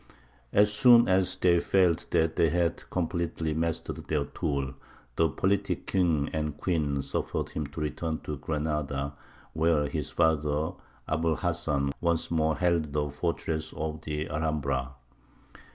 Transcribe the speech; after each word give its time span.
As 0.51 0.73
soon 0.73 1.07
as 1.07 1.35
they 1.35 1.59
felt 1.59 2.07
that 2.09 2.35
they 2.35 2.49
had 2.49 2.89
completely 2.89 3.53
mastered 3.53 3.97
their 4.07 4.25
tool, 4.25 4.73
the 5.15 5.29
politic 5.29 5.85
king 5.85 6.27
and 6.33 6.57
queen 6.57 7.03
suffered 7.03 7.49
him 7.49 7.67
to 7.67 7.81
return 7.81 8.19
to 8.21 8.37
Granada, 8.37 9.13
where 9.53 9.87
his 9.87 10.09
father, 10.09 10.71
Abu 11.07 11.29
l 11.29 11.35
Hasan, 11.35 11.91
once 12.01 12.31
more 12.31 12.55
held 12.57 12.93
the 12.93 13.11
fortress 13.11 13.73
of 13.73 14.01
the 14.01 14.27
Alhambra. 14.27 14.93